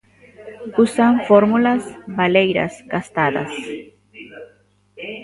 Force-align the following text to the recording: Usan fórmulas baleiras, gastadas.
Usan 0.83 1.13
fórmulas 1.27 1.81
baleiras, 2.17 2.73
gastadas. 2.93 3.51